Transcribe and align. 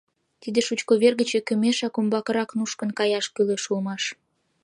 Тиде 0.41 0.59
шучко 0.67 0.93
вер 1.01 1.13
гыч 1.21 1.29
ӧкымешак 1.39 1.93
умбакырак 1.99 2.49
нушкын 2.57 2.89
каяш 2.99 3.25
кӱлеш 3.35 3.63
улмаш... 3.71 4.03